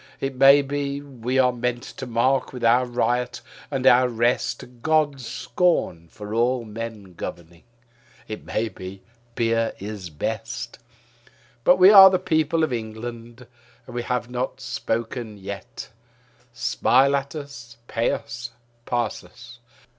It 0.19 0.33
may 0.35 0.63
be 0.63 0.99
we 0.99 1.37
are 1.37 1.51
meant 1.53 1.83
to 1.83 2.07
mark 2.07 2.51
with 2.51 2.63
our 2.63 2.87
riot 2.87 3.39
and 3.69 3.85
our 3.85 4.09
rest 4.09 4.81
God's 4.81 5.27
scorn 5.27 6.07
for 6.07 6.33
all 6.33 6.65
men 6.65 7.13
governing. 7.13 7.61
It 8.27 8.43
may 8.43 8.67
be 8.69 9.03
beer 9.35 9.73
is 9.77 10.09
best. 10.09 10.79
But 11.63 11.75
we 11.77 11.91
are 11.91 12.09
the 12.09 12.17
people 12.17 12.63
of 12.63 12.73
England; 12.73 13.45
and 13.85 13.93
we 13.93 14.01
have 14.01 14.27
not 14.27 14.59
spoken 14.59 15.37
yet. 15.37 15.89
Smile 16.51 17.15
at 17.15 17.35
us, 17.35 17.77
pay 17.87 18.09
us, 18.09 18.49
pass 18.87 19.23
us. 19.23 19.59